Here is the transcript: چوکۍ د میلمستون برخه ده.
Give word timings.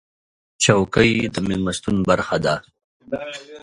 چوکۍ 0.63 1.11
د 1.33 1.35
میلمستون 1.47 1.95
برخه 2.09 2.37
ده. 2.45 2.55